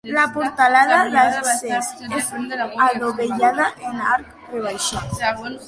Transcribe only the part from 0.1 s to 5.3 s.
La portalada d'accés és adovellada, en arc rebaixat.